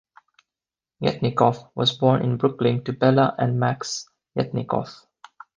[0.99, 5.05] Yetnikoff was born in Brooklyn to Bella and Max Yetnikoff.